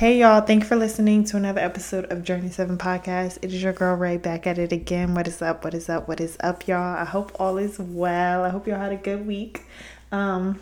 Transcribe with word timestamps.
Hey 0.00 0.20
y'all, 0.20 0.40
thank 0.40 0.62
you 0.62 0.66
for 0.66 0.76
listening 0.76 1.24
to 1.24 1.36
another 1.36 1.60
episode 1.60 2.10
of 2.10 2.24
Journey 2.24 2.48
7 2.48 2.78
Podcast. 2.78 3.36
It 3.42 3.52
is 3.52 3.62
your 3.62 3.74
girl 3.74 3.94
Ray 3.96 4.16
back 4.16 4.46
at 4.46 4.56
it 4.56 4.72
again. 4.72 5.14
What 5.14 5.28
is 5.28 5.42
up? 5.42 5.62
What 5.62 5.74
is 5.74 5.90
up? 5.90 6.08
What 6.08 6.22
is 6.22 6.38
up, 6.40 6.66
y'all? 6.66 6.96
I 6.96 7.04
hope 7.04 7.38
all 7.38 7.58
is 7.58 7.78
well. 7.78 8.42
I 8.42 8.48
hope 8.48 8.66
y'all 8.66 8.78
had 8.78 8.92
a 8.92 8.96
good 8.96 9.26
week. 9.26 9.66
Um 10.10 10.58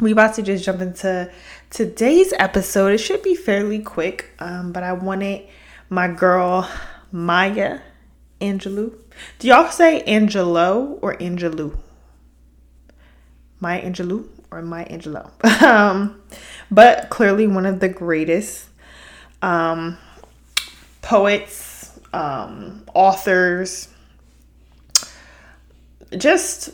we 0.00 0.10
about 0.10 0.34
to 0.34 0.42
just 0.42 0.64
jump 0.64 0.80
into 0.80 1.30
today's 1.70 2.32
episode. 2.36 2.94
It 2.94 2.98
should 2.98 3.22
be 3.22 3.36
fairly 3.36 3.78
quick. 3.78 4.30
Um, 4.40 4.72
but 4.72 4.82
I 4.82 4.92
wanted 4.92 5.46
my 5.88 6.08
girl 6.08 6.68
Maya 7.12 7.78
Angelou. 8.40 8.92
Do 9.38 9.46
y'all 9.46 9.70
say 9.70 10.00
Angelo 10.00 10.98
or 11.00 11.14
Angelou? 11.18 11.78
Maya 13.60 13.88
Angelou 13.88 14.26
or 14.50 14.62
Maya 14.62 14.88
Angelou? 14.88 15.30
um 15.62 16.20
but 16.70 17.10
clearly 17.10 17.46
one 17.46 17.66
of 17.66 17.80
the 17.80 17.88
greatest 17.88 18.68
um, 19.42 19.96
poets, 21.02 21.98
um, 22.12 22.84
authors, 22.94 23.88
just 26.16 26.70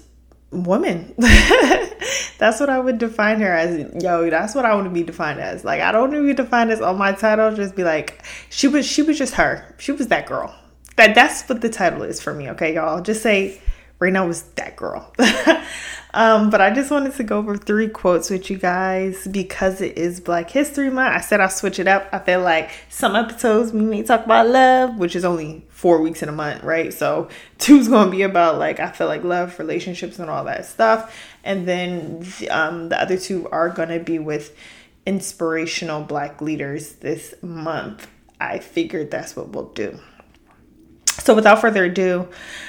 women. 0.51 1.15
that's 1.19 2.61
what 2.61 2.69
I 2.69 2.79
would 2.79 2.99
define 2.99 3.41
her 3.41 3.53
as. 3.53 4.03
Yo, 4.03 4.31
that's 4.31 4.55
what 4.55 4.65
I 4.65 4.75
want 4.75 4.87
to 4.87 4.91
be 4.91 5.03
defined 5.03 5.41
as. 5.41 5.65
Like 5.65 5.81
I 5.81 5.93
don't 5.93 6.11
want 6.11 6.13
to 6.15 6.27
be 6.27 6.35
defined 6.35 6.71
as 6.71 6.81
on 6.81 6.97
my 6.97 7.13
title. 7.13 7.55
Just 7.55 7.75
be 7.75 7.85
like, 7.85 8.25
she 8.51 8.69
was. 8.69 8.87
She 8.87 9.03
was 9.03 9.19
just 9.19 9.35
her. 9.35 9.75
She 9.79 9.93
was 9.93 10.09
that 10.09 10.27
girl. 10.27 10.55
That 10.97 11.15
that's 11.15 11.49
what 11.49 11.61
the 11.61 11.69
title 11.69 12.03
is 12.03 12.21
for 12.21 12.33
me. 12.33 12.51
Okay, 12.51 12.75
y'all. 12.75 13.01
Just 13.01 13.23
say 13.23 13.61
Rena 13.99 14.27
was 14.27 14.43
that 14.55 14.77
girl. 14.77 15.13
Um, 16.15 16.49
but 16.49 16.61
I 16.61 16.73
just 16.73 16.93
wanted 16.93 17.15
to 17.15 17.25
go 17.25 17.39
over 17.39 17.57
three 17.57 17.89
quotes 17.89 18.31
with 18.31 18.49
you 18.49 18.57
guys 18.57 19.27
because 19.27 19.81
it 19.81 19.99
is 19.99 20.21
Black 20.21 20.49
History 20.49 20.89
Month. 20.89 21.17
I 21.17 21.21
said 21.21 21.41
I'll 21.41 21.49
switch 21.49 21.81
it 21.81 21.89
up. 21.89 22.09
I 22.13 22.21
feel 22.21 22.41
like 22.41 22.71
some 22.89 23.17
episodes 23.17 23.73
we 23.73 23.81
may 23.81 24.05
talk 24.05 24.25
about 24.25 24.47
love, 24.47 24.97
which 24.97 25.17
is 25.17 25.25
only 25.25 25.67
four 25.71 26.01
weeks 26.01 26.23
in 26.23 26.29
a 26.29 26.33
month, 26.33 26.63
right? 26.63 26.95
So 26.95 27.29
two's 27.59 27.89
to 28.07 28.17
be 28.17 28.23
about 28.23 28.61
like, 28.61 28.79
I 28.79 28.93
feel 28.93 29.09
like 29.09 29.25
love, 29.25 29.59
relationships, 29.59 30.21
and 30.21 30.31
all 30.31 30.45
that 30.45 30.67
stuff. 30.67 31.13
And 31.43 31.67
then 31.67 32.25
um, 32.49 32.91
the 32.91 33.03
other 33.03 33.19
two 33.19 33.49
are 33.49 33.71
to 33.89 33.99
be 33.99 34.21
with 34.21 34.57
inspirational 35.07 36.05
Black 36.05 36.41
leaders 36.41 36.93
this 36.93 37.35
month. 37.43 38.09
I 38.41 38.61
figured 38.61 39.11
that's 39.11 39.35
what 39.35 39.49
we'll 39.49 39.71
do. 39.71 39.99
So, 41.21 41.35
without 41.35 41.61
further 41.61 41.85
ado, 41.85 42.29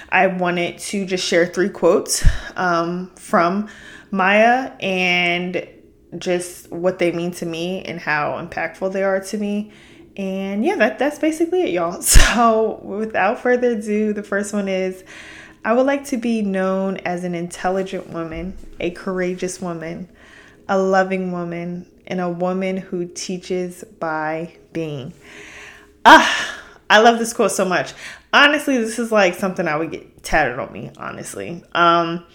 I 0.10 0.28
wanted 0.28 0.78
to 0.80 1.06
just 1.06 1.26
share 1.26 1.46
three 1.46 1.70
quotes 1.70 2.26
um, 2.56 3.12
from 3.16 3.70
Maya 4.12 4.72
and 4.80 5.68
just 6.18 6.72
what 6.72 7.00
they 7.00 7.12
mean 7.12 7.32
to 7.32 7.46
me 7.46 7.82
and 7.84 8.00
how 8.00 8.42
impactful 8.44 8.94
they 8.94 9.04
are 9.04 9.20
to 9.20 9.38
me. 9.38 9.72
And 10.16 10.64
yeah, 10.64 10.76
that, 10.78 11.00
that's 11.00 11.20
basically 11.20 11.64
it, 11.64 11.70
y'all. 11.72 12.02
So, 12.36 12.80
without 12.84 13.40
further 13.40 13.72
ado, 13.72 14.14
the 14.14 14.24
first 14.24 14.54
one 14.54 14.68
is 14.68 15.04
I 15.66 15.74
would 15.74 15.88
like 15.88 16.06
to 16.06 16.18
be 16.18 16.42
known 16.42 16.98
as 16.98 17.24
an 17.24 17.34
intelligent 17.34 18.10
woman, 18.10 18.56
a 18.80 18.92
courageous 18.92 19.60
woman, 19.60 20.08
a 20.70 20.78
loving 20.78 21.32
woman, 21.32 21.90
and 22.08 22.22
a 22.22 22.30
woman 22.30 22.78
who 22.78 23.08
teaches 23.08 23.84
by 24.00 24.56
being. 24.72 25.14
Ah, 26.06 26.35
I 26.90 27.02
love 27.02 27.20
this 27.20 27.34
quote 27.34 27.52
so 27.52 27.66
much 27.66 27.94
honestly, 28.36 28.78
this 28.78 29.00
is 29.00 29.12
like 29.12 29.34
something 29.34 29.68
I 29.68 29.78
would 29.78 29.92
get 29.92 30.24
tatted 30.24 30.60
on 30.60 30.72
me, 30.72 30.92
honestly. 30.98 31.64
Um, 31.74 32.26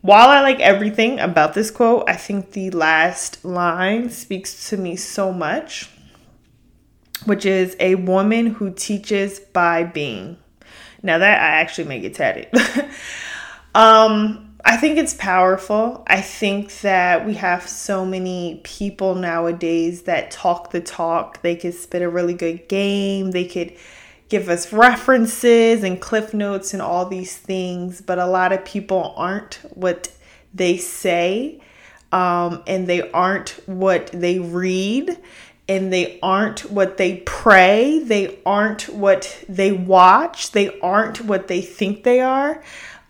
while 0.00 0.28
I 0.28 0.40
like 0.40 0.58
everything 0.58 1.20
about 1.20 1.54
this 1.54 1.70
quote, 1.70 2.08
I 2.08 2.16
think 2.16 2.52
the 2.52 2.70
last 2.70 3.44
line 3.44 4.10
speaks 4.10 4.70
to 4.70 4.76
me 4.76 4.96
so 4.96 5.32
much, 5.32 5.90
which 7.26 7.46
is 7.46 7.76
a 7.78 7.94
woman 7.94 8.46
who 8.46 8.72
teaches 8.72 9.38
by 9.38 9.84
being. 9.84 10.38
Now 11.02 11.18
that 11.18 11.40
I 11.40 11.60
actually 11.60 11.88
may 11.88 12.00
get 12.00 12.14
tatted. 12.14 12.48
um, 13.74 14.51
I 14.64 14.76
think 14.76 14.96
it's 14.98 15.14
powerful. 15.14 16.04
I 16.06 16.20
think 16.20 16.80
that 16.80 17.26
we 17.26 17.34
have 17.34 17.68
so 17.68 18.04
many 18.04 18.60
people 18.62 19.14
nowadays 19.16 20.02
that 20.02 20.30
talk 20.30 20.70
the 20.70 20.80
talk. 20.80 21.42
They 21.42 21.56
could 21.56 21.74
spit 21.74 22.02
a 22.02 22.08
really 22.08 22.34
good 22.34 22.68
game. 22.68 23.32
They 23.32 23.44
could 23.44 23.74
give 24.28 24.48
us 24.48 24.72
references 24.72 25.82
and 25.82 26.00
cliff 26.00 26.32
notes 26.32 26.72
and 26.72 26.80
all 26.80 27.04
these 27.04 27.36
things, 27.36 28.00
but 28.00 28.18
a 28.18 28.26
lot 28.26 28.50
of 28.50 28.64
people 28.64 29.12
aren't 29.16 29.56
what 29.74 30.10
they 30.54 30.78
say, 30.78 31.60
um, 32.12 32.62
and 32.66 32.86
they 32.86 33.10
aren't 33.10 33.50
what 33.66 34.06
they 34.06 34.38
read, 34.38 35.18
and 35.68 35.92
they 35.92 36.18
aren't 36.22 36.70
what 36.70 36.96
they 36.96 37.18
pray, 37.26 37.98
they 37.98 38.38
aren't 38.46 38.88
what 38.88 39.44
they 39.50 39.70
watch, 39.70 40.52
they 40.52 40.80
aren't 40.80 41.20
what 41.20 41.48
they 41.48 41.60
think 41.60 42.02
they 42.02 42.20
are. 42.20 42.62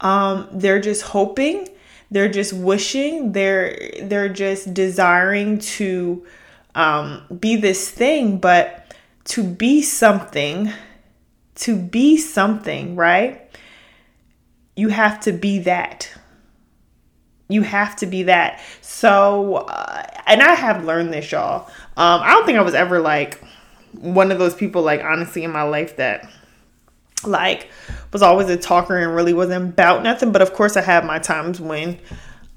Um, 0.02 0.48
they're 0.52 0.80
just 0.80 1.02
hoping, 1.02 1.68
they're 2.10 2.28
just 2.28 2.52
wishing, 2.52 3.32
they're 3.32 3.90
they're 4.02 4.28
just 4.28 4.74
desiring 4.74 5.58
to 5.58 6.26
um, 6.74 7.22
be 7.40 7.56
this 7.56 7.90
thing, 7.90 8.38
but 8.38 8.94
to 9.24 9.42
be 9.42 9.80
something 9.80 10.70
to 11.54 11.76
be 11.76 12.16
something, 12.16 12.96
right? 12.96 13.48
You 14.76 14.88
have 14.88 15.20
to 15.20 15.32
be 15.32 15.60
that. 15.60 16.10
You 17.48 17.62
have 17.62 17.96
to 17.96 18.06
be 18.06 18.24
that. 18.24 18.60
So, 18.80 19.66
uh, 19.68 20.02
and 20.26 20.42
I 20.42 20.54
have 20.54 20.84
learned 20.84 21.12
this, 21.12 21.30
y'all. 21.30 21.66
Um, 21.96 22.20
I 22.22 22.32
don't 22.32 22.46
think 22.46 22.58
I 22.58 22.62
was 22.62 22.74
ever 22.74 23.00
like 23.00 23.42
one 23.92 24.32
of 24.32 24.38
those 24.38 24.54
people, 24.54 24.82
like, 24.82 25.04
honestly, 25.04 25.44
in 25.44 25.52
my 25.52 25.62
life 25.62 25.96
that 25.96 26.28
like 27.24 27.68
was 28.12 28.22
always 28.22 28.48
a 28.48 28.56
talker 28.56 28.98
and 28.98 29.14
really 29.14 29.32
wasn't 29.32 29.70
about 29.70 30.02
nothing. 30.02 30.32
But 30.32 30.42
of 30.42 30.52
course, 30.52 30.76
I 30.76 30.82
had 30.82 31.04
my 31.04 31.18
times 31.18 31.60
when 31.60 31.98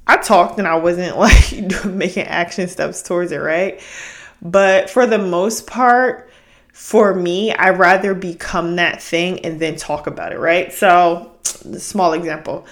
I 0.07 0.17
talked 0.17 0.59
and 0.59 0.67
I 0.67 0.75
wasn't 0.75 1.17
like 1.17 1.85
making 1.85 2.23
action 2.23 2.67
steps 2.67 3.01
towards 3.01 3.31
it, 3.31 3.37
right? 3.37 3.81
But 4.41 4.89
for 4.89 5.07
the 5.07 5.17
most 5.17 5.67
part, 5.67 6.29
for 6.73 7.13
me, 7.13 7.53
I'd 7.53 7.79
rather 7.79 8.13
become 8.13 8.75
that 8.75 9.01
thing 9.01 9.39
and 9.45 9.59
then 9.59 9.77
talk 9.77 10.07
about 10.07 10.33
it, 10.33 10.39
right? 10.39 10.73
So, 10.73 11.31
small 11.43 12.13
example. 12.13 12.65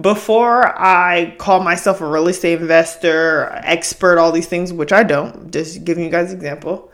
Before 0.00 0.78
I 0.80 1.34
call 1.38 1.60
myself 1.60 2.00
a 2.00 2.06
real 2.06 2.28
estate 2.28 2.60
investor, 2.60 3.50
expert, 3.64 4.18
all 4.18 4.32
these 4.32 4.46
things, 4.46 4.72
which 4.72 4.92
I 4.92 5.02
don't, 5.02 5.52
just 5.52 5.84
giving 5.84 6.04
you 6.04 6.10
guys 6.10 6.32
example. 6.32 6.89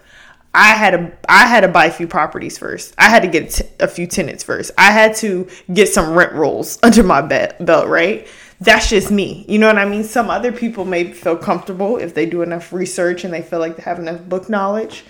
I 0.56 0.69
had 0.71 0.91
to 0.93 1.12
I 1.28 1.47
had 1.47 1.61
to 1.61 1.69
buy 1.69 1.84
a 1.84 1.91
few 1.91 2.09
properties 2.09 2.56
first. 2.56 2.94
I 2.97 3.11
had 3.11 3.21
to 3.22 3.28
get 3.28 3.61
a 3.78 3.87
few 3.87 4.06
tenants 4.06 4.43
first. 4.43 4.71
I 4.78 4.91
had 4.91 5.15
to 5.17 5.47
get 5.72 5.91
some 5.91 6.15
rent 6.15 6.33
rolls 6.33 6.78
under 6.83 7.03
my 7.03 7.21
belt, 7.21 7.89
right? 7.89 8.27
That's 8.59 8.89
just 8.89 9.11
me. 9.11 9.45
You 9.49 9.59
know 9.59 9.66
what 9.66 9.77
I 9.77 9.84
mean? 9.84 10.03
Some 10.03 10.31
other 10.31 10.50
people 10.50 10.87
may 10.87 11.12
feel 11.12 11.37
comfortable 11.37 11.99
if 11.99 12.15
they 12.15 12.25
do 12.25 12.41
enough 12.41 12.72
research 12.72 13.22
and 13.22 13.34
they 13.34 13.43
feel 13.43 13.59
like 13.59 13.77
they 13.77 13.83
have 13.83 13.99
enough 13.99 14.22
book 14.22 14.49
knowledge 14.49 15.05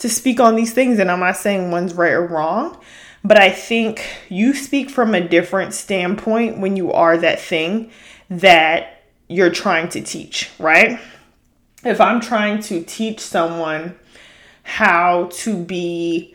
to 0.00 0.10
speak 0.10 0.38
on 0.38 0.54
these 0.54 0.74
things. 0.74 0.98
And 0.98 1.10
I'm 1.10 1.20
not 1.20 1.38
saying 1.38 1.70
one's 1.70 1.94
right 1.94 2.12
or 2.12 2.26
wrong, 2.26 2.78
but 3.24 3.40
I 3.40 3.48
think 3.48 4.04
you 4.28 4.52
speak 4.52 4.90
from 4.90 5.14
a 5.14 5.26
different 5.26 5.72
standpoint 5.72 6.58
when 6.58 6.76
you 6.76 6.92
are 6.92 7.16
that 7.16 7.40
thing 7.40 7.90
that 8.28 9.02
you're 9.28 9.50
trying 9.50 9.88
to 9.90 10.02
teach, 10.02 10.50
right? 10.58 11.00
If 11.82 12.02
I'm 12.02 12.20
trying 12.20 12.60
to 12.64 12.82
teach 12.82 13.20
someone 13.20 13.96
how 14.70 15.28
to 15.32 15.56
be 15.56 16.34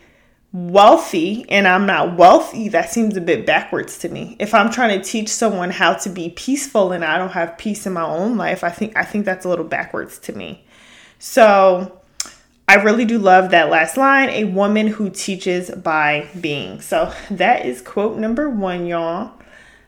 wealthy 0.51 1.45
and 1.49 1.67
I'm 1.67 1.85
not 1.85 2.17
wealthy, 2.17 2.69
that 2.69 2.89
seems 2.89 3.15
a 3.15 3.21
bit 3.21 3.45
backwards 3.45 3.97
to 3.99 4.09
me. 4.09 4.35
If 4.39 4.53
I'm 4.53 4.71
trying 4.71 4.99
to 4.99 5.03
teach 5.03 5.29
someone 5.29 5.69
how 5.69 5.93
to 5.93 6.09
be 6.09 6.29
peaceful 6.29 6.91
and 6.91 7.03
I 7.03 7.17
don't 7.17 7.31
have 7.31 7.57
peace 7.57 7.87
in 7.87 7.93
my 7.93 8.05
own 8.05 8.37
life, 8.37 8.63
I 8.63 8.69
think 8.69 8.97
I 8.97 9.03
think 9.03 9.25
that's 9.25 9.45
a 9.45 9.49
little 9.49 9.65
backwards 9.65 10.19
to 10.19 10.33
me. 10.33 10.65
So, 11.17 12.01
I 12.67 12.75
really 12.75 13.05
do 13.05 13.19
love 13.19 13.51
that 13.51 13.69
last 13.69 13.95
line 13.95 14.29
a 14.29 14.45
woman 14.45 14.87
who 14.87 15.09
teaches 15.11 15.69
by 15.69 16.27
being. 16.41 16.81
So 16.81 17.13
that 17.29 17.65
is 17.65 17.81
quote 17.81 18.17
number 18.17 18.49
one, 18.49 18.87
y'all. 18.87 19.33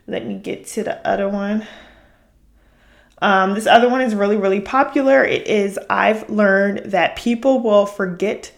Let 0.05 0.25
me 0.25 0.37
get 0.37 0.67
to 0.67 0.83
the 0.83 1.05
other 1.05 1.27
one. 1.27 1.67
Um, 3.19 3.53
this 3.55 3.65
other 3.65 3.89
one 3.89 4.01
is 4.01 4.13
really, 4.13 4.37
really 4.37 4.61
popular. 4.61 5.23
It 5.23 5.47
is 5.47 5.79
I've 5.89 6.29
learned 6.29 6.91
that 6.91 7.15
people 7.15 7.61
will 7.61 7.85
forget 7.85 8.51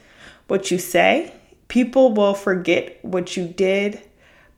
what 0.48 0.72
you 0.72 0.78
say, 0.78 1.34
People 1.70 2.14
will 2.14 2.34
forget 2.34 2.98
what 3.04 3.38
you 3.38 3.48
did, 3.48 4.02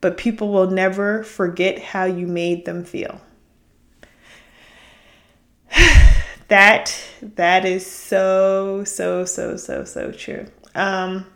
but 0.00 0.16
people 0.16 0.50
will 0.50 0.70
never 0.70 1.22
forget 1.22 1.78
how 1.78 2.04
you 2.04 2.26
made 2.26 2.64
them 2.64 2.84
feel. 2.84 3.20
that 6.48 6.98
that 7.20 7.66
is 7.66 7.86
so 7.86 8.82
so 8.84 9.26
so 9.26 9.56
so 9.58 9.84
so 9.84 10.10
true. 10.10 10.46
Um 10.74 11.26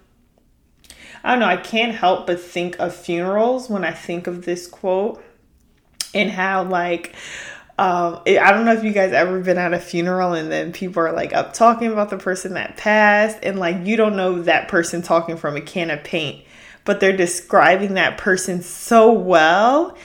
I 1.22 1.30
don't 1.30 1.40
know, 1.40 1.46
I 1.46 1.58
can't 1.58 1.94
help 1.94 2.26
but 2.26 2.40
think 2.40 2.78
of 2.80 2.94
funerals 2.94 3.68
when 3.68 3.84
I 3.84 3.92
think 3.92 4.26
of 4.26 4.46
this 4.46 4.66
quote 4.66 5.22
and 6.14 6.30
how 6.30 6.64
like 6.64 7.14
um, 7.78 8.20
I 8.26 8.52
don't 8.52 8.64
know 8.64 8.72
if 8.72 8.84
you 8.84 8.92
guys 8.92 9.12
ever 9.12 9.40
been 9.40 9.58
at 9.58 9.74
a 9.74 9.78
funeral 9.78 10.32
and 10.32 10.50
then 10.50 10.72
people 10.72 11.02
are 11.02 11.12
like 11.12 11.34
up 11.34 11.52
talking 11.52 11.92
about 11.92 12.08
the 12.08 12.16
person 12.16 12.54
that 12.54 12.76
passed, 12.78 13.38
and 13.42 13.58
like 13.58 13.86
you 13.86 13.96
don't 13.96 14.16
know 14.16 14.42
that 14.42 14.68
person 14.68 15.02
talking 15.02 15.36
from 15.36 15.56
a 15.56 15.60
can 15.60 15.90
of 15.90 16.02
paint, 16.02 16.42
but 16.84 17.00
they're 17.00 17.16
describing 17.16 17.94
that 17.94 18.16
person 18.16 18.62
so 18.62 19.12
well. 19.12 19.96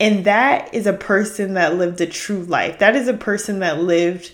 And 0.00 0.24
that 0.24 0.74
is 0.74 0.86
a 0.86 0.94
person 0.94 1.54
that 1.54 1.76
lived 1.76 2.00
a 2.00 2.06
true 2.06 2.42
life. 2.42 2.78
That 2.78 2.96
is 2.96 3.06
a 3.06 3.14
person 3.14 3.58
that 3.58 3.80
lived 3.80 4.32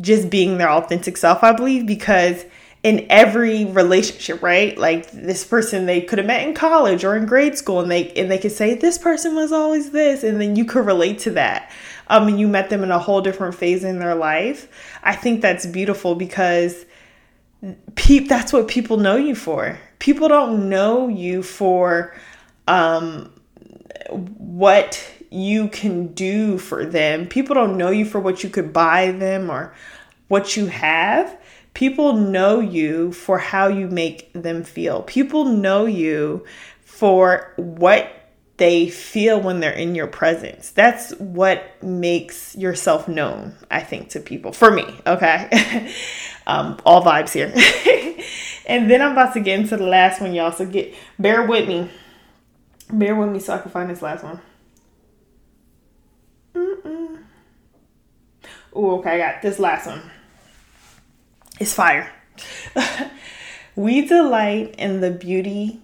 just 0.00 0.28
being 0.28 0.58
their 0.58 0.70
authentic 0.70 1.16
self, 1.16 1.44
I 1.44 1.52
believe, 1.52 1.86
because 1.86 2.44
in 2.84 3.06
every 3.08 3.64
relationship, 3.64 4.42
right? 4.42 4.76
Like 4.76 5.10
this 5.10 5.42
person 5.42 5.86
they 5.86 6.02
could 6.02 6.18
have 6.18 6.26
met 6.26 6.46
in 6.46 6.54
college 6.54 7.02
or 7.02 7.16
in 7.16 7.24
grade 7.24 7.56
school 7.56 7.80
and 7.80 7.90
they 7.90 8.12
and 8.12 8.30
they 8.30 8.38
could 8.38 8.52
say 8.52 8.74
this 8.74 8.98
person 8.98 9.34
was 9.34 9.50
always 9.50 9.90
this 9.90 10.22
and 10.22 10.38
then 10.38 10.54
you 10.54 10.66
could 10.66 10.84
relate 10.84 11.18
to 11.20 11.30
that 11.30 11.72
um, 12.08 12.28
and 12.28 12.38
you 12.38 12.46
met 12.46 12.68
them 12.68 12.82
in 12.82 12.90
a 12.90 12.98
whole 12.98 13.22
different 13.22 13.54
phase 13.54 13.84
in 13.84 13.98
their 13.98 14.14
life. 14.14 14.68
I 15.02 15.16
think 15.16 15.40
that's 15.40 15.64
beautiful 15.64 16.14
because 16.14 16.84
pe- 17.94 18.20
that's 18.20 18.52
what 18.52 18.68
people 18.68 18.98
know 18.98 19.16
you 19.16 19.34
for. 19.34 19.78
People 19.98 20.28
don't 20.28 20.68
know 20.68 21.08
you 21.08 21.42
for 21.42 22.14
um, 22.68 23.32
what 24.10 25.02
you 25.30 25.68
can 25.68 26.08
do 26.08 26.58
for 26.58 26.84
them. 26.84 27.26
People 27.26 27.54
don't 27.54 27.78
know 27.78 27.90
you 27.90 28.04
for 28.04 28.20
what 28.20 28.44
you 28.44 28.50
could 28.50 28.74
buy 28.74 29.10
them 29.12 29.48
or 29.48 29.74
what 30.28 30.54
you 30.54 30.66
have. 30.66 31.40
People 31.74 32.14
know 32.14 32.60
you 32.60 33.12
for 33.12 33.38
how 33.38 33.68
you 33.68 33.88
make 33.88 34.32
them 34.32 34.62
feel. 34.62 35.02
People 35.02 35.44
know 35.44 35.86
you 35.86 36.44
for 36.84 37.52
what 37.56 38.08
they 38.56 38.88
feel 38.88 39.40
when 39.40 39.58
they're 39.58 39.72
in 39.72 39.96
your 39.96 40.06
presence. 40.06 40.70
That's 40.70 41.10
what 41.18 41.82
makes 41.82 42.54
yourself 42.54 43.08
known, 43.08 43.56
I 43.70 43.80
think, 43.80 44.10
to 44.10 44.20
people. 44.20 44.52
For 44.52 44.70
me, 44.70 44.84
okay? 45.06 45.92
um, 46.46 46.78
all 46.86 47.02
vibes 47.02 47.32
here. 47.32 47.52
and 48.66 48.88
then 48.88 49.02
I'm 49.02 49.12
about 49.12 49.34
to 49.34 49.40
get 49.40 49.58
into 49.58 49.76
the 49.76 49.86
last 49.86 50.20
one, 50.20 50.32
y'all. 50.32 50.52
So 50.52 50.66
get 50.66 50.94
bear 51.18 51.44
with 51.44 51.66
me. 51.66 51.90
Bear 52.92 53.16
with 53.16 53.30
me 53.30 53.40
so 53.40 53.54
I 53.54 53.58
can 53.58 53.72
find 53.72 53.90
this 53.90 54.02
last 54.02 54.22
one. 54.22 54.40
Oh, 58.76 58.98
okay, 58.98 59.10
I 59.10 59.18
got 59.18 59.42
this 59.42 59.58
last 59.58 59.86
one. 59.86 60.02
It's 61.60 61.72
fire. 61.72 62.12
we 63.76 64.06
delight 64.06 64.74
in 64.78 65.00
the 65.00 65.10
beauty 65.10 65.80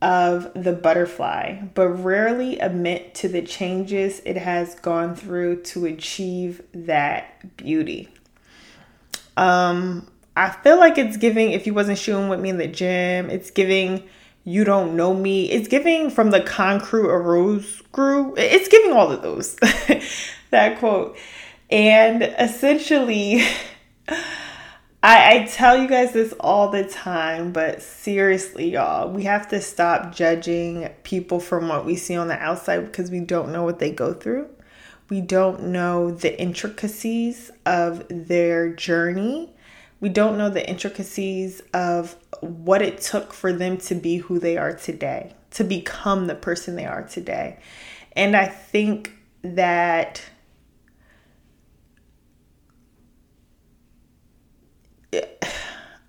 of 0.00 0.52
the 0.54 0.72
butterfly, 0.72 1.60
but 1.74 1.88
rarely 1.88 2.58
admit 2.60 3.14
to 3.16 3.28
the 3.28 3.42
changes 3.42 4.22
it 4.24 4.36
has 4.36 4.76
gone 4.76 5.16
through 5.16 5.62
to 5.62 5.86
achieve 5.86 6.62
that 6.72 7.56
beauty. 7.56 8.08
Um, 9.36 10.08
I 10.36 10.50
feel 10.50 10.78
like 10.78 10.98
it's 10.98 11.16
giving, 11.16 11.50
if 11.50 11.66
you 11.66 11.74
wasn't 11.74 11.98
shooting 11.98 12.28
with 12.28 12.40
me 12.40 12.50
in 12.50 12.58
the 12.58 12.68
gym, 12.68 13.28
it's 13.28 13.50
giving 13.50 14.04
you 14.44 14.64
don't 14.64 14.96
know 14.96 15.12
me. 15.12 15.50
It's 15.50 15.68
giving 15.68 16.08
from 16.08 16.30
the 16.30 16.40
concrete 16.40 17.10
a 17.10 17.18
rose 17.18 17.82
grew. 17.92 18.34
It's 18.38 18.68
giving 18.68 18.92
all 18.92 19.12
of 19.12 19.20
those. 19.20 19.56
that 20.50 20.78
quote. 20.78 21.18
And 21.68 22.22
essentially 22.22 23.42
I, 25.00 25.36
I 25.36 25.44
tell 25.44 25.80
you 25.80 25.86
guys 25.86 26.12
this 26.12 26.34
all 26.40 26.70
the 26.70 26.84
time, 26.84 27.52
but 27.52 27.82
seriously, 27.82 28.72
y'all, 28.72 29.08
we 29.08 29.24
have 29.24 29.48
to 29.48 29.60
stop 29.60 30.12
judging 30.12 30.88
people 31.04 31.38
from 31.38 31.68
what 31.68 31.86
we 31.86 31.94
see 31.94 32.16
on 32.16 32.26
the 32.26 32.38
outside 32.38 32.84
because 32.86 33.10
we 33.10 33.20
don't 33.20 33.52
know 33.52 33.62
what 33.62 33.78
they 33.78 33.92
go 33.92 34.12
through. 34.12 34.48
We 35.08 35.20
don't 35.20 35.68
know 35.68 36.10
the 36.10 36.38
intricacies 36.40 37.52
of 37.64 38.04
their 38.10 38.72
journey. 38.72 39.54
We 40.00 40.08
don't 40.08 40.36
know 40.36 40.50
the 40.50 40.68
intricacies 40.68 41.62
of 41.72 42.16
what 42.40 42.82
it 42.82 43.00
took 43.00 43.32
for 43.32 43.52
them 43.52 43.76
to 43.78 43.94
be 43.94 44.16
who 44.16 44.40
they 44.40 44.56
are 44.56 44.74
today, 44.74 45.34
to 45.52 45.62
become 45.62 46.26
the 46.26 46.34
person 46.34 46.74
they 46.74 46.86
are 46.86 47.04
today. 47.04 47.60
And 48.16 48.36
I 48.36 48.46
think 48.46 49.12
that 49.42 50.22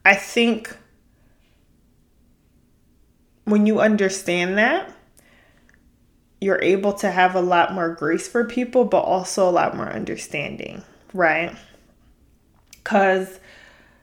I 0.05 0.15
think 0.15 0.75
when 3.45 3.65
you 3.65 3.79
understand 3.79 4.57
that, 4.57 4.93
you're 6.41 6.61
able 6.61 6.93
to 6.93 7.11
have 7.11 7.35
a 7.35 7.41
lot 7.41 7.73
more 7.73 7.89
grace 7.93 8.27
for 8.27 8.45
people, 8.45 8.85
but 8.85 9.01
also 9.01 9.49
a 9.49 9.51
lot 9.51 9.75
more 9.75 9.89
understanding, 9.91 10.83
right? 11.13 11.55
Because 12.71 13.39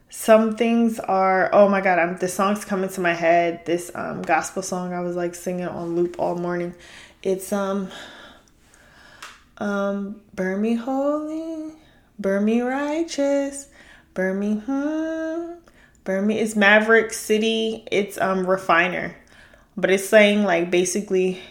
some 0.09 0.55
things 0.55 0.99
are, 0.99 1.49
oh 1.53 1.67
my 1.67 1.81
God, 1.81 1.97
I'm, 1.97 2.17
the 2.17 2.27
song's 2.27 2.63
coming 2.63 2.89
to 2.91 3.01
my 3.01 3.13
head. 3.13 3.65
This 3.65 3.89
um, 3.95 4.21
gospel 4.21 4.61
song 4.61 4.93
I 4.93 4.99
was 4.99 5.15
like 5.15 5.33
singing 5.33 5.67
on 5.67 5.95
loop 5.95 6.17
all 6.19 6.35
morning. 6.35 6.75
It's, 7.23 7.51
um, 7.51 7.89
um, 9.57 10.21
burn 10.35 10.61
me 10.61 10.75
holy, 10.75 11.73
burn 12.19 12.45
me 12.45 12.61
righteous, 12.61 13.67
burn 14.13 14.39
me, 14.39 14.61
hmm, 14.65 15.56
Burn 16.07 16.31
is 16.31 16.55
Maverick 16.55 17.11
City. 17.11 17.83
It's 17.91 18.17
um 18.17 18.47
refiner. 18.47 19.13
But 19.75 19.91
it's 19.91 20.07
saying 20.07 20.45
like 20.45 20.71
basically 20.71 21.41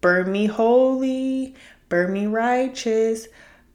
burn 0.00 0.30
me 0.30 0.46
holy, 0.46 1.56
burn 1.88 2.12
me 2.12 2.26
righteous, 2.26 3.26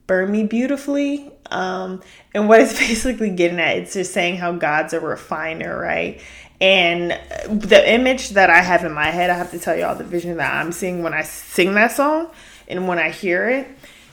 burn 0.07 0.31
me 0.31 0.43
beautifully. 0.43 1.29
Um, 1.47 2.01
and 2.33 2.47
what 2.47 2.61
it's 2.61 2.79
basically 2.79 3.31
getting 3.31 3.59
at, 3.59 3.79
it's 3.79 3.93
just 3.93 4.13
saying 4.13 4.37
how 4.37 4.53
God's 4.53 4.93
a 4.93 5.01
refiner, 5.01 5.77
right? 5.77 6.21
And 6.61 7.11
the 7.49 7.83
image 7.85 8.29
that 8.29 8.49
I 8.49 8.61
have 8.61 8.85
in 8.85 8.93
my 8.93 9.07
head, 9.07 9.29
I 9.29 9.33
have 9.33 9.51
to 9.51 9.59
tell 9.59 9.75
y'all 9.75 9.97
the 9.97 10.05
vision 10.05 10.37
that 10.37 10.53
I'm 10.53 10.71
seeing 10.71 11.03
when 11.03 11.13
I 11.13 11.23
sing 11.23 11.73
that 11.73 11.91
song 11.91 12.31
and 12.69 12.87
when 12.87 12.97
I 12.97 13.09
hear 13.09 13.49
it, 13.49 13.67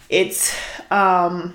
it's 0.08 0.52
um 0.90 1.54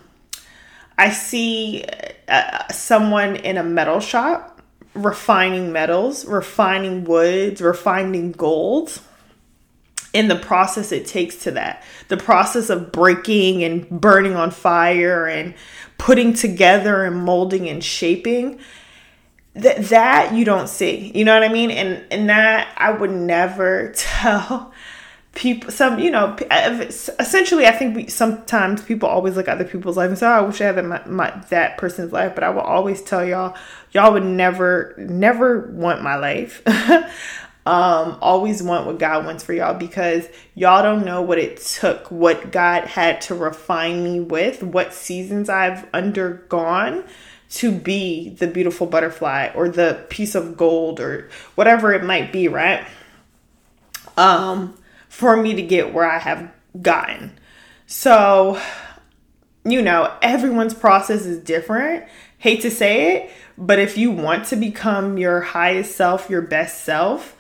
I 0.98 1.10
see 1.10 1.86
uh, 2.28 2.68
someone 2.72 3.36
in 3.36 3.58
a 3.58 3.64
metal 3.64 4.00
shop 4.00 4.54
refining 4.94 5.72
metals, 5.72 6.26
refining 6.26 7.04
woods, 7.04 7.62
refining 7.62 8.32
gold. 8.32 9.00
In 10.14 10.28
the 10.28 10.36
process 10.36 10.92
it 10.92 11.08
takes 11.08 11.38
to 11.38 11.52
that, 11.52 11.84
the 12.08 12.18
process 12.18 12.70
of 12.70 12.92
breaking 12.92 13.64
and 13.64 13.90
burning 13.90 14.36
on 14.36 14.52
fire 14.52 15.26
and 15.26 15.56
putting 15.98 16.34
together 16.34 17.04
and 17.04 17.16
molding 17.16 17.68
and 17.68 17.84
shaping, 17.84 18.60
that 19.56 19.86
that 19.86 20.34
you 20.34 20.46
don't 20.46 20.70
see. 20.70 21.12
You 21.16 21.26
know 21.26 21.34
what 21.34 21.44
I 21.44 21.52
mean? 21.52 21.72
And 21.72 22.04
and 22.12 22.30
that 22.30 22.74
I 22.78 22.92
would 22.92 23.10
never 23.12 23.92
tell 23.96 24.73
people 25.36 25.72
some 25.72 25.98
you 25.98 26.12
know 26.12 26.36
essentially 27.20 27.66
i 27.66 27.72
think 27.72 27.96
we 27.96 28.08
sometimes 28.08 28.84
people 28.84 29.10
always 29.10 29.36
look 29.36 29.48
at 29.48 29.56
other 29.56 29.68
people's 29.68 29.98
life 29.98 30.08
and 30.08 30.18
say 30.18 30.28
oh, 30.28 30.32
i 30.32 30.42
wish 30.42 30.62
i 30.62 30.66
had 30.66 30.76
that, 30.76 30.86
my, 30.86 31.04
my, 31.08 31.32
that 31.50 31.78
person's 31.78 32.12
life 32.12 32.36
but 32.36 32.44
i 32.44 32.50
will 32.50 32.62
always 32.62 33.02
tell 33.02 33.26
y'all 33.26 33.56
y'all 33.92 34.14
would 34.14 34.24
never 34.24 34.94
never 34.98 35.72
want 35.72 36.02
my 36.02 36.16
life. 36.16 36.62
Um 37.66 38.18
always 38.22 38.62
want 38.62 38.86
what 38.86 39.00
god 39.00 39.26
wants 39.26 39.42
for 39.42 39.54
y'all 39.54 39.74
because 39.74 40.28
y'all 40.54 40.84
don't 40.84 41.06
know 41.06 41.22
what 41.22 41.38
it 41.38 41.62
took 41.62 42.12
what 42.12 42.52
god 42.52 42.84
had 42.84 43.22
to 43.22 43.36
refine 43.36 44.04
me 44.04 44.20
with 44.20 44.62
what 44.62 44.94
seasons 44.94 45.48
i've 45.48 45.88
undergone 45.94 47.06
to 47.52 47.72
be 47.72 48.32
the 48.32 48.48
beautiful 48.48 48.86
butterfly 48.86 49.50
or 49.56 49.70
the 49.70 50.06
piece 50.10 50.36
of 50.36 50.58
gold 50.58 51.00
or 51.00 51.30
whatever 51.56 51.94
it 51.94 52.04
might 52.04 52.34
be 52.34 52.50
right? 52.50 52.86
Um 54.18 54.76
for 55.14 55.38
me 55.38 55.54
to 55.54 55.62
get 55.62 55.94
where 55.94 56.10
I 56.10 56.18
have 56.18 56.52
gotten. 56.82 57.38
So, 57.86 58.60
you 59.64 59.80
know, 59.80 60.12
everyone's 60.24 60.74
process 60.74 61.28
is 61.28 61.38
different. 61.38 62.06
Hate 62.40 62.64
to 62.64 62.72
say 62.72 63.18
it, 63.18 63.32
but 63.56 63.78
if 63.78 63.96
you 63.96 64.10
want 64.10 64.48
to 64.48 64.56
become 64.56 65.20
your 65.20 65.42
highest 65.42 65.96
self, 65.96 66.32
your 66.32 66.42
best 66.42 66.84
self, 66.84 67.38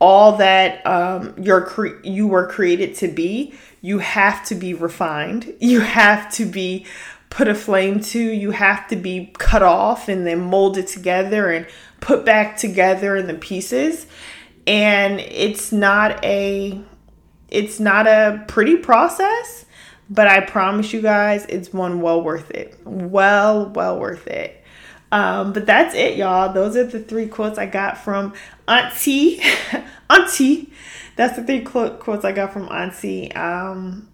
all 0.00 0.38
that 0.38 0.84
um, 0.84 1.40
you're 1.40 1.64
cre- 1.64 2.02
you 2.02 2.26
were 2.26 2.48
created 2.48 2.96
to 2.96 3.06
be, 3.06 3.54
you 3.80 4.00
have 4.00 4.44
to 4.46 4.56
be 4.56 4.74
refined. 4.74 5.54
You 5.60 5.78
have 5.78 6.28
to 6.32 6.44
be 6.44 6.86
put 7.30 7.46
a 7.46 7.54
flame 7.54 8.00
to. 8.00 8.18
You 8.20 8.50
have 8.50 8.88
to 8.88 8.96
be 8.96 9.32
cut 9.38 9.62
off 9.62 10.08
and 10.08 10.26
then 10.26 10.40
molded 10.40 10.88
together 10.88 11.52
and 11.52 11.68
put 12.00 12.24
back 12.24 12.56
together 12.56 13.14
in 13.14 13.28
the 13.28 13.34
pieces 13.34 14.08
and 14.66 15.18
it's 15.20 15.72
not 15.72 16.24
a 16.24 16.80
it's 17.52 17.78
not 17.78 18.06
a 18.06 18.44
pretty 18.48 18.76
process 18.76 19.66
but 20.10 20.26
i 20.26 20.40
promise 20.40 20.92
you 20.92 21.00
guys 21.00 21.46
it's 21.48 21.72
one 21.72 22.00
well 22.00 22.22
worth 22.22 22.50
it. 22.50 22.78
Well 22.84 23.68
well 23.68 23.98
worth 23.98 24.26
it. 24.26 24.62
Um, 25.10 25.52
but 25.52 25.66
that's 25.66 25.94
it 25.94 26.16
y'all. 26.16 26.52
Those 26.52 26.76
are 26.76 26.84
the 26.84 27.00
three 27.00 27.28
quotes 27.28 27.58
i 27.58 27.66
got 27.66 27.98
from 27.98 28.34
auntie. 28.66 29.40
Auntie. 30.10 30.72
That's 31.16 31.36
the 31.36 31.44
three 31.44 31.62
quotes 31.62 32.24
i 32.24 32.32
got 32.32 32.52
from 32.52 32.68
auntie. 32.68 33.32
Um, 33.32 34.08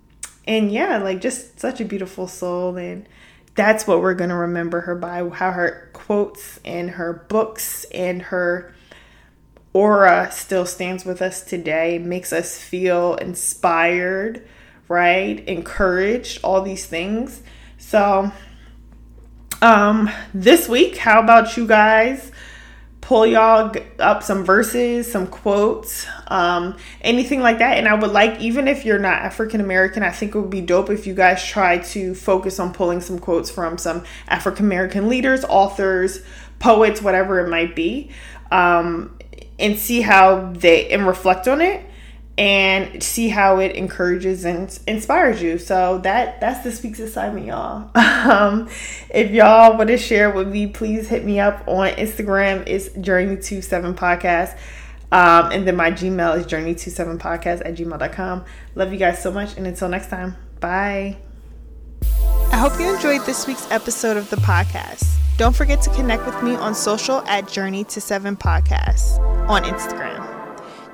and 0.47 0.73
yeah 0.73 0.99
like 0.99 1.21
just 1.21 1.61
such 1.61 1.81
a 1.81 1.85
beautiful 1.85 2.27
soul 2.27 2.77
and 2.77 3.07
that's 3.55 3.87
what 3.87 4.01
we're 4.01 4.15
going 4.15 4.31
to 4.31 4.37
remember 4.37 4.81
her 4.83 4.95
by 4.95 5.29
how 5.29 5.51
her 5.51 5.91
quotes 5.93 6.61
and 6.65 6.91
her 6.91 7.27
books 7.29 7.85
and 7.93 8.23
her 8.23 8.73
aura 9.79 10.29
still 10.33 10.67
stands 10.67 11.05
with 11.05 11.23
us 11.23 11.41
today, 11.41 12.01
makes 12.01 12.33
us 12.33 12.59
feel 12.59 13.15
inspired, 13.15 14.45
right? 14.89 15.39
Encouraged, 15.47 16.41
all 16.43 16.63
these 16.63 16.85
things. 16.85 17.45
So, 17.77 18.33
um, 19.63 20.11
this 20.35 20.69
week, 20.69 20.97
how 20.97 21.23
about 21.23 21.57
you 21.57 21.65
guys 21.65 22.33
pull 23.01 23.25
y'all 23.25 23.73
up 24.01 24.25
some 24.25 24.45
verses, 24.45 25.11
some 25.11 25.29
quotes, 25.29 26.09
um, 26.27 26.77
anything 27.01 27.41
like 27.41 27.59
that? 27.59 27.79
And 27.79 27.87
I 27.87 27.95
would 27.95 28.11
like, 28.11 28.41
even 28.41 28.67
if 28.67 28.85
you're 28.85 28.99
not 28.99 29.23
African 29.23 29.61
American, 29.61 30.03
I 30.03 30.11
think 30.11 30.35
it 30.35 30.41
would 30.41 30.51
be 30.51 30.61
dope 30.61 30.91
if 30.91 31.07
you 31.07 31.15
guys 31.15 31.45
try 31.45 31.79
to 31.79 32.17
focus 32.17 32.59
on 32.59 32.73
pulling 32.73 33.01
some 33.01 33.21
quotes 33.21 33.49
from 33.49 33.79
some 33.79 34.03
African 34.27 34.67
American 34.67 35.09
leaders, 35.09 35.45
authors, 35.45 36.21
poets, 36.59 37.01
whatever 37.03 37.45
it 37.45 37.49
might 37.49 37.75
be. 37.77 38.11
Um, 38.51 39.19
and 39.59 39.79
see 39.79 40.01
how 40.01 40.53
they 40.53 40.89
and 40.91 41.07
reflect 41.07 41.49
on 41.49 41.61
it 41.61 41.85
and 42.39 43.03
see 43.03 43.29
how 43.29 43.59
it 43.59 43.75
encourages 43.75 44.45
and 44.45 44.79
inspires 44.87 45.43
you. 45.43 45.59
So 45.59 45.99
that 45.99 46.41
that's 46.41 46.63
this 46.63 46.83
week's 46.83 47.01
assignment, 47.01 47.47
y'all. 47.47 47.91
Um, 48.19 48.69
if 49.11 49.31
y'all 49.31 49.77
want 49.77 49.89
to 49.89 49.97
share 49.97 50.31
with 50.31 50.49
me, 50.49 50.67
please 50.67 51.09
hit 51.09 51.25
me 51.25 51.39
up 51.39 51.63
on 51.69 51.91
Instagram. 51.93 52.65
It's 52.67 52.89
Journeytoseven 52.89 53.95
Podcast. 53.95 54.59
Um, 55.13 55.53
and 55.53 55.67
then 55.67 55.77
my 55.77 55.93
Gmail 55.93 56.37
is 56.37 56.47
journeytosevenpodcast 56.47 57.63
at 57.65 57.77
gmail.com. 57.77 58.45
Love 58.75 58.93
you 58.93 58.99
guys 58.99 59.23
so 59.23 59.31
much. 59.31 59.57
And 59.57 59.69
until 59.69 59.89
next 59.89 60.11
time, 60.11 60.37
bye. 60.59 61.17
I 62.53 62.57
hope 62.57 62.79
you 62.81 62.93
enjoyed 62.93 63.25
this 63.25 63.47
week's 63.47 63.71
episode 63.71 64.17
of 64.17 64.29
the 64.31 64.37
podcast. 64.37 65.19
Don't 65.39 65.55
forget 65.55 65.81
to 65.83 65.91
connect 65.91 66.27
with 66.27 66.43
me 66.43 66.57
on 66.57 66.75
social 66.75 67.21
at 67.29 67.47
Journey 67.47 67.85
to 67.85 68.01
Seven 68.01 68.37
Podcasts 68.37 69.21
on 69.49 69.63
Instagram. 69.63 70.19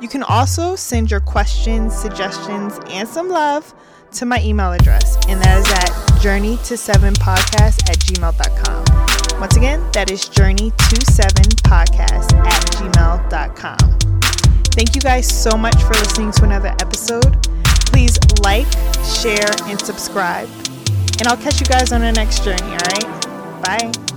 You 0.02 0.08
can 0.08 0.22
also 0.22 0.76
send 0.76 1.10
your 1.10 1.20
questions, 1.20 1.96
suggestions, 1.96 2.78
and 2.88 3.08
some 3.08 3.30
love 3.30 3.74
to 4.12 4.26
my 4.26 4.42
email 4.42 4.70
address, 4.72 5.16
and 5.28 5.40
that 5.40 5.58
is 5.60 5.72
at 5.72 6.20
journey 6.20 6.58
to 6.64 6.76
seven 6.76 7.14
podcast 7.14 7.88
at 7.88 7.98
gmail.com. 8.00 9.40
Once 9.40 9.56
again, 9.56 9.80
that 9.92 10.10
is 10.10 10.28
journey 10.28 10.72
to 10.72 11.12
seven 11.12 11.44
podcast 11.64 12.34
at 12.34 12.62
gmail.com. 12.72 13.98
Thank 14.72 14.94
you 14.94 15.00
guys 15.00 15.26
so 15.26 15.56
much 15.56 15.82
for 15.84 15.94
listening 15.94 16.32
to 16.32 16.44
another 16.44 16.68
episode. 16.80 17.42
Please 17.86 18.18
like, 18.42 18.70
share, 19.22 19.50
and 19.70 19.80
subscribe. 19.80 20.50
And 21.18 21.28
I'll 21.28 21.38
catch 21.38 21.60
you 21.60 21.66
guys 21.66 21.92
on 21.92 22.02
the 22.02 22.12
next 22.12 22.44
journey, 22.44 22.62
all 22.62 22.72
right? 22.72 23.62
Bye. 23.64 24.13